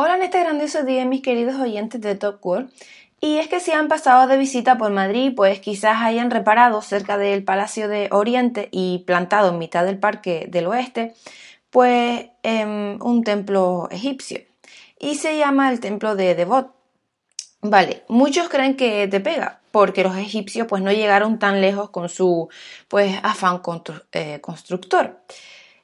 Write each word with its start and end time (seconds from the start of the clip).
Hola 0.00 0.14
en 0.14 0.22
este 0.22 0.38
grandioso 0.38 0.84
día 0.84 1.04
mis 1.04 1.22
queridos 1.22 1.56
oyentes 1.56 2.00
de 2.00 2.14
Top 2.14 2.38
World. 2.46 2.70
Y 3.20 3.38
es 3.38 3.48
que 3.48 3.58
si 3.58 3.72
han 3.72 3.88
pasado 3.88 4.28
de 4.28 4.36
visita 4.36 4.78
por 4.78 4.92
Madrid, 4.92 5.32
pues 5.34 5.58
quizás 5.58 5.96
hayan 6.02 6.30
reparado 6.30 6.80
cerca 6.82 7.18
del 7.18 7.42
Palacio 7.42 7.88
de 7.88 8.08
Oriente 8.12 8.68
y 8.70 8.98
plantado 9.08 9.48
en 9.48 9.58
mitad 9.58 9.84
del 9.84 9.98
Parque 9.98 10.46
del 10.48 10.68
Oeste, 10.68 11.16
pues 11.70 12.26
em, 12.44 13.02
un 13.02 13.24
templo 13.24 13.88
egipcio. 13.90 14.40
Y 15.00 15.16
se 15.16 15.36
llama 15.36 15.68
el 15.68 15.80
Templo 15.80 16.14
de 16.14 16.36
Devot. 16.36 16.72
Vale, 17.62 18.04
muchos 18.06 18.48
creen 18.48 18.76
que 18.76 19.08
te 19.08 19.18
pega, 19.18 19.58
porque 19.72 20.04
los 20.04 20.16
egipcios 20.16 20.68
pues 20.68 20.80
no 20.80 20.92
llegaron 20.92 21.40
tan 21.40 21.60
lejos 21.60 21.90
con 21.90 22.08
su 22.08 22.48
pues 22.86 23.18
afán 23.24 23.62
eh, 24.12 24.40
constructor. 24.40 25.18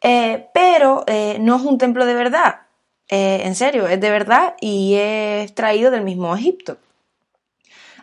Eh, 0.00 0.46
pero 0.54 1.02
eh, 1.08 1.38
no 1.40 1.56
es 1.56 1.62
un 1.62 1.78
templo 1.78 2.06
de 2.06 2.14
verdad, 2.14 2.65
eh, 3.08 3.42
en 3.44 3.54
serio, 3.54 3.86
es 3.86 4.00
de 4.00 4.10
verdad 4.10 4.54
y 4.60 4.94
es 4.96 5.54
traído 5.54 5.90
del 5.90 6.02
mismo 6.02 6.34
Egipto. 6.34 6.78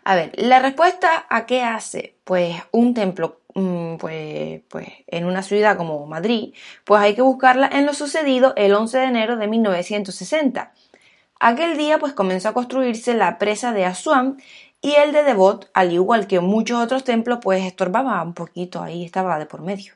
A 0.05 0.15
ver, 0.15 0.31
la 0.35 0.59
respuesta 0.59 1.25
a 1.29 1.45
qué 1.45 1.61
hace, 1.63 2.15
pues 2.25 2.55
un 2.71 2.93
templo, 2.93 3.39
mm, 3.55 3.95
pues, 3.97 4.61
pues 4.69 4.87
en 5.07 5.25
una 5.25 5.43
ciudad 5.43 5.77
como 5.77 6.05
Madrid, 6.07 6.53
pues 6.83 7.01
hay 7.01 7.15
que 7.15 7.21
buscarla 7.21 7.67
en 7.71 7.85
lo 7.85 7.93
sucedido 7.93 8.53
el 8.57 8.73
11 8.73 8.97
de 8.99 9.05
enero 9.05 9.37
de 9.37 9.47
1960. 9.47 10.73
Aquel 11.39 11.77
día 11.77 11.99
pues 11.99 12.13
comenzó 12.13 12.49
a 12.49 12.53
construirse 12.53 13.13
la 13.13 13.37
presa 13.37 13.73
de 13.73 13.85
Asuán 13.85 14.37
y 14.81 14.95
el 14.95 15.13
de 15.13 15.23
Devot, 15.23 15.69
al 15.73 15.93
igual 15.93 16.27
que 16.27 16.39
muchos 16.41 16.81
otros 16.81 17.03
templos, 17.05 17.39
pues 17.41 17.63
estorbaba 17.65 18.21
un 18.21 18.33
poquito, 18.33 18.81
ahí 18.83 19.05
estaba 19.05 19.39
de 19.39 19.45
por 19.45 19.61
medio. 19.61 19.93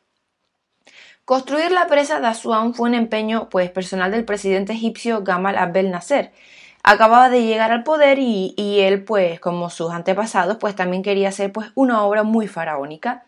Construir 1.27 1.73
la 1.73 1.87
presa 1.87 2.21
de 2.21 2.27
Asuán 2.27 2.73
fue 2.73 2.87
un 2.87 2.95
empeño 2.95 3.49
pues, 3.49 3.69
personal 3.69 4.11
del 4.11 4.23
presidente 4.23 4.71
egipcio 4.71 5.25
Gamal 5.25 5.57
Abdel 5.57 5.91
Nasser. 5.91 6.31
Acababa 6.83 7.29
de 7.29 7.43
llegar 7.43 7.73
al 7.73 7.83
poder 7.83 8.17
y, 8.17 8.53
él, 8.57 9.03
pues, 9.03 9.37
como 9.41 9.69
sus 9.69 9.91
antepasados, 9.91 10.55
pues 10.55 10.73
también 10.73 11.03
quería 11.03 11.27
hacer 11.27 11.51
pues, 11.51 11.67
una 11.75 12.05
obra 12.05 12.23
muy 12.23 12.47
faraónica. 12.47 13.25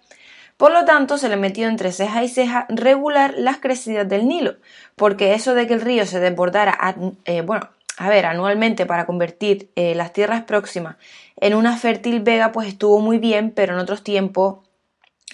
Por 0.55 0.71
lo 0.71 0.85
tanto, 0.85 1.17
se 1.17 1.27
le 1.27 1.35
metió 1.35 1.67
entre 1.67 1.91
ceja 1.91 2.23
y 2.23 2.29
ceja 2.29 2.67
regular 2.69 3.33
las 3.35 3.57
crecidas 3.57 4.07
del 4.07 4.29
Nilo, 4.29 4.55
porque 4.95 5.33
eso 5.33 5.53
de 5.53 5.67
que 5.67 5.73
el 5.73 5.81
río 5.81 6.05
se 6.05 6.21
desbordara, 6.21 6.95
eh, 7.25 7.41
bueno, 7.41 7.67
a 7.97 8.07
ver, 8.07 8.27
anualmente 8.27 8.85
para 8.85 9.05
convertir 9.05 9.71
eh, 9.75 9.93
las 9.93 10.13
tierras 10.13 10.43
próximas 10.43 10.95
en 11.35 11.53
una 11.53 11.75
fértil 11.75 12.21
vega, 12.21 12.53
pues 12.53 12.69
estuvo 12.69 13.01
muy 13.01 13.17
bien, 13.17 13.51
pero 13.51 13.73
en 13.73 13.79
otros 13.79 14.05
tiempos, 14.05 14.59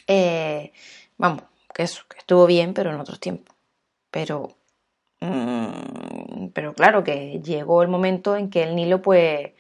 eh, 0.08 0.74
vamos, 1.20 1.44
que 1.76 1.84
eso, 1.84 2.04
estuvo 2.18 2.46
bien, 2.48 2.74
pero 2.74 2.92
en 2.92 3.00
otros 3.02 3.20
tiempos. 3.20 3.54
Pero, 4.10 4.56
mm, 5.20 6.48
pero 6.54 6.74
claro, 6.74 7.04
que 7.04 7.42
llegó 7.44 7.82
el 7.84 7.90
momento 7.90 8.38
en 8.38 8.50
que 8.50 8.64
el 8.64 8.78
Nilo, 8.78 9.02
pues, 9.02 9.52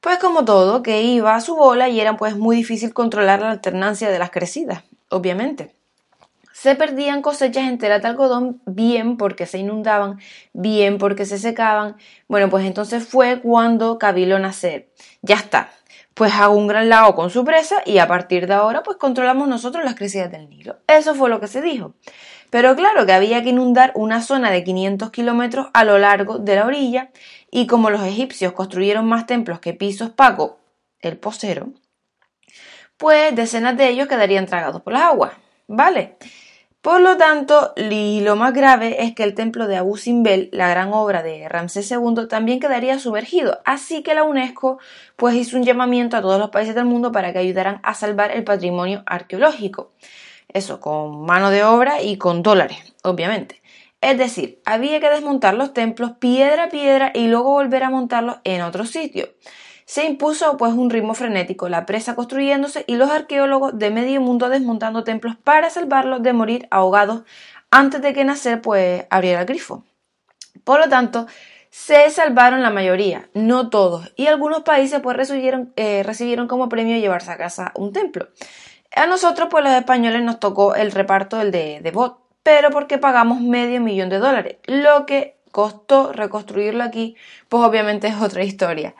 pues 0.00 0.18
como 0.18 0.44
todo, 0.44 0.82
que 0.82 1.02
iba 1.02 1.34
a 1.34 1.40
su 1.40 1.56
bola 1.56 1.88
y 1.88 1.98
era 1.98 2.16
pues 2.18 2.36
muy 2.36 2.56
difícil 2.56 2.92
controlar 2.92 3.40
la 3.40 3.50
alternancia 3.50 4.10
de 4.10 4.18
las 4.18 4.30
crecidas, 4.30 4.84
obviamente. 5.08 5.74
Se 6.52 6.74
perdían 6.74 7.22
cosechas 7.22 7.68
enteras 7.68 8.02
de 8.02 8.08
algodón, 8.08 8.60
bien 8.66 9.16
porque 9.16 9.46
se 9.46 9.58
inundaban, 9.58 10.18
bien 10.52 10.98
porque 10.98 11.24
se 11.24 11.38
secaban. 11.38 11.96
Bueno, 12.28 12.50
pues 12.50 12.66
entonces 12.66 13.06
fue 13.08 13.40
cuando 13.40 13.98
cabiló 13.98 14.38
nacer. 14.38 14.90
Ya 15.22 15.36
está, 15.36 15.70
pues 16.18 16.34
hago 16.34 16.56
un 16.56 16.66
gran 16.66 16.88
lago 16.88 17.14
con 17.14 17.30
su 17.30 17.44
presa 17.44 17.76
y 17.86 17.98
a 17.98 18.08
partir 18.08 18.48
de 18.48 18.54
ahora 18.54 18.82
pues 18.82 18.96
controlamos 18.96 19.46
nosotros 19.46 19.84
las 19.84 19.94
crecidas 19.94 20.32
del 20.32 20.48
Nilo. 20.48 20.78
Eso 20.88 21.14
fue 21.14 21.30
lo 21.30 21.38
que 21.38 21.46
se 21.46 21.62
dijo. 21.62 21.94
Pero 22.50 22.74
claro 22.74 23.06
que 23.06 23.12
había 23.12 23.44
que 23.44 23.50
inundar 23.50 23.92
una 23.94 24.20
zona 24.20 24.50
de 24.50 24.64
500 24.64 25.12
kilómetros 25.12 25.68
a 25.72 25.84
lo 25.84 25.96
largo 25.96 26.40
de 26.40 26.56
la 26.56 26.66
orilla 26.66 27.10
y 27.52 27.68
como 27.68 27.88
los 27.90 28.02
egipcios 28.02 28.52
construyeron 28.52 29.06
más 29.06 29.26
templos 29.26 29.60
que 29.60 29.74
pisos 29.74 30.10
Paco, 30.10 30.58
el 31.00 31.18
posero, 31.18 31.68
pues 32.96 33.36
decenas 33.36 33.76
de 33.76 33.88
ellos 33.88 34.08
quedarían 34.08 34.46
tragados 34.46 34.82
por 34.82 34.94
las 34.94 35.02
aguas. 35.02 35.34
¿Vale? 35.68 36.16
Por 36.88 37.02
lo 37.02 37.18
tanto, 37.18 37.74
y 37.76 38.22
lo 38.22 38.34
más 38.34 38.54
grave 38.54 39.04
es 39.04 39.14
que 39.14 39.22
el 39.22 39.34
templo 39.34 39.66
de 39.66 39.76
Abu 39.76 39.98
Simbel, 39.98 40.48
la 40.52 40.70
gran 40.70 40.94
obra 40.94 41.22
de 41.22 41.46
Ramsés 41.46 41.90
II, 41.90 42.26
también 42.30 42.60
quedaría 42.60 42.98
sumergido, 42.98 43.60
así 43.66 44.02
que 44.02 44.14
la 44.14 44.22
UNESCO 44.22 44.78
pues 45.14 45.34
hizo 45.34 45.58
un 45.58 45.64
llamamiento 45.64 46.16
a 46.16 46.22
todos 46.22 46.40
los 46.40 46.48
países 46.48 46.74
del 46.74 46.86
mundo 46.86 47.12
para 47.12 47.34
que 47.34 47.40
ayudaran 47.40 47.78
a 47.82 47.92
salvar 47.92 48.30
el 48.30 48.42
patrimonio 48.42 49.02
arqueológico. 49.04 49.92
Eso, 50.48 50.80
con 50.80 51.26
mano 51.26 51.50
de 51.50 51.62
obra 51.62 52.00
y 52.00 52.16
con 52.16 52.42
dólares, 52.42 52.78
obviamente. 53.02 53.60
Es 54.00 54.16
decir, 54.16 54.62
había 54.64 54.98
que 54.98 55.10
desmontar 55.10 55.52
los 55.52 55.74
templos 55.74 56.12
piedra 56.12 56.64
a 56.64 56.68
piedra 56.70 57.12
y 57.14 57.28
luego 57.28 57.50
volver 57.50 57.84
a 57.84 57.90
montarlos 57.90 58.36
en 58.44 58.62
otro 58.62 58.86
sitio 58.86 59.28
se 59.88 60.04
impuso 60.04 60.58
pues 60.58 60.74
un 60.74 60.90
ritmo 60.90 61.14
frenético, 61.14 61.70
la 61.70 61.86
presa 61.86 62.14
construyéndose 62.14 62.84
y 62.86 62.96
los 62.96 63.08
arqueólogos 63.08 63.78
de 63.78 63.88
medio 63.88 64.20
mundo 64.20 64.50
desmontando 64.50 65.02
templos 65.02 65.34
para 65.42 65.70
salvarlos 65.70 66.22
de 66.22 66.34
morir 66.34 66.68
ahogados 66.70 67.22
antes 67.70 68.02
de 68.02 68.12
que 68.12 68.26
nacer 68.26 68.60
pues 68.60 69.06
abriera 69.08 69.40
el 69.40 69.46
grifo. 69.46 69.84
Por 70.62 70.78
lo 70.78 70.90
tanto, 70.90 71.26
se 71.70 72.10
salvaron 72.10 72.60
la 72.60 72.68
mayoría, 72.68 73.30
no 73.32 73.70
todos, 73.70 74.12
y 74.14 74.26
algunos 74.26 74.60
países 74.60 75.00
pues 75.00 75.16
recibieron, 75.16 75.72
eh, 75.76 76.04
como 76.48 76.68
premio 76.68 76.98
llevarse 76.98 77.30
a 77.30 77.38
casa 77.38 77.72
un 77.74 77.94
templo. 77.94 78.28
A 78.94 79.06
nosotros 79.06 79.48
pues 79.50 79.64
los 79.64 79.72
españoles 79.72 80.22
nos 80.22 80.38
tocó 80.38 80.74
el 80.74 80.92
reparto 80.92 81.38
del 81.38 81.50
de, 81.50 81.80
de 81.80 81.90
Bot, 81.92 82.18
pero 82.42 82.68
porque 82.68 82.98
pagamos 82.98 83.40
medio 83.40 83.80
millón 83.80 84.10
de 84.10 84.18
dólares, 84.18 84.56
lo 84.66 85.06
que 85.06 85.38
costó 85.50 86.12
reconstruirlo 86.12 86.84
aquí, 86.84 87.16
pues 87.48 87.64
obviamente 87.64 88.06
es 88.08 88.20
otra 88.20 88.44
historia. 88.44 88.94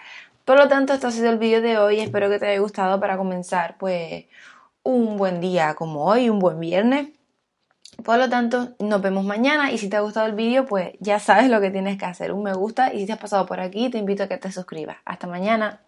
Por 0.49 0.57
lo 0.57 0.67
tanto, 0.67 0.95
esto 0.95 1.09
ha 1.09 1.11
sido 1.11 1.29
el 1.29 1.37
vídeo 1.37 1.61
de 1.61 1.77
hoy. 1.77 2.01
Espero 2.01 2.31
que 2.31 2.39
te 2.39 2.47
haya 2.47 2.59
gustado 2.59 2.99
para 2.99 3.19
comenzar, 3.19 3.77
pues, 3.77 4.25
un 4.83 5.19
buen 5.19 5.43
día 5.43 5.75
como 5.75 6.07
hoy, 6.07 6.31
un 6.31 6.39
buen 6.39 6.59
viernes. 6.59 7.09
Por 8.03 8.17
lo 8.17 8.31
tanto, 8.31 8.71
nos 8.79 9.03
vemos 9.03 9.27
mañana 9.27 9.71
y 9.73 9.77
si 9.77 9.91
te 9.91 9.97
ha 9.97 10.01
gustado 10.01 10.27
el 10.27 10.33
vídeo, 10.35 10.65
pues 10.65 10.93
ya 11.01 11.19
sabes 11.21 11.51
lo 11.51 11.61
que 11.61 11.71
tienes 11.71 11.99
que 11.99 12.07
hacer. 12.07 12.33
Un 12.33 12.45
me 12.45 12.55
gusta 12.55 12.95
y 12.95 13.01
si 13.01 13.07
te 13.07 13.13
has 13.13 13.19
pasado 13.19 13.45
por 13.45 13.61
aquí, 13.61 13.91
te 13.91 13.99
invito 13.99 14.23
a 14.23 14.29
que 14.29 14.39
te 14.39 14.51
suscribas. 14.51 14.97
Hasta 15.05 15.27
mañana. 15.27 15.83